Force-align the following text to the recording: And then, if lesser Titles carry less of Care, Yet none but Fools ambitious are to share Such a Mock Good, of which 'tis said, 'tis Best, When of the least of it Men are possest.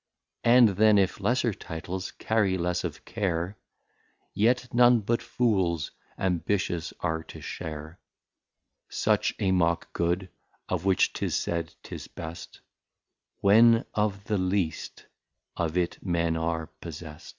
And 0.43 0.69
then, 0.69 0.97
if 0.97 1.19
lesser 1.19 1.53
Titles 1.53 2.09
carry 2.09 2.57
less 2.57 2.83
of 2.83 3.05
Care, 3.05 3.55
Yet 4.33 4.73
none 4.73 5.01
but 5.01 5.21
Fools 5.21 5.91
ambitious 6.17 6.91
are 7.01 7.21
to 7.25 7.39
share 7.39 7.99
Such 8.89 9.35
a 9.37 9.51
Mock 9.51 9.93
Good, 9.93 10.31
of 10.67 10.85
which 10.85 11.13
'tis 11.13 11.35
said, 11.35 11.75
'tis 11.83 12.07
Best, 12.07 12.61
When 13.41 13.85
of 13.93 14.23
the 14.23 14.39
least 14.39 15.05
of 15.55 15.77
it 15.77 16.03
Men 16.03 16.35
are 16.35 16.65
possest. 16.65 17.29